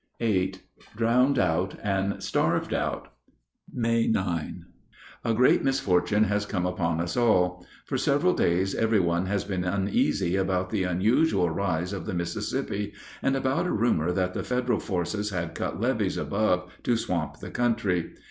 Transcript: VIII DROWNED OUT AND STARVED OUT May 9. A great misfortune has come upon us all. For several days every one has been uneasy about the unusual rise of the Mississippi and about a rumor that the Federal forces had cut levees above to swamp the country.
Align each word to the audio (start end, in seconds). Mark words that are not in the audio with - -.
VIII 0.17 0.55
DROWNED 0.95 1.37
OUT 1.37 1.75
AND 1.83 2.23
STARVED 2.23 2.73
OUT 2.73 3.13
May 3.71 4.07
9. 4.07 4.65
A 5.23 5.33
great 5.35 5.63
misfortune 5.63 6.23
has 6.23 6.47
come 6.47 6.65
upon 6.65 6.99
us 6.99 7.15
all. 7.15 7.63
For 7.85 7.99
several 7.99 8.33
days 8.33 8.73
every 8.73 8.99
one 8.99 9.27
has 9.27 9.43
been 9.43 9.63
uneasy 9.63 10.35
about 10.37 10.71
the 10.71 10.85
unusual 10.85 11.51
rise 11.51 11.93
of 11.93 12.07
the 12.07 12.15
Mississippi 12.15 12.93
and 13.21 13.35
about 13.35 13.67
a 13.67 13.71
rumor 13.71 14.11
that 14.11 14.33
the 14.33 14.41
Federal 14.41 14.79
forces 14.79 15.29
had 15.29 15.53
cut 15.53 15.79
levees 15.79 16.17
above 16.17 16.71
to 16.81 16.97
swamp 16.97 17.37
the 17.37 17.51
country. 17.51 18.15